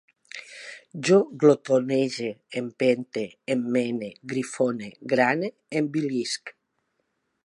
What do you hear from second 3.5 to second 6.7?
emmene, grifone, grane, envilisc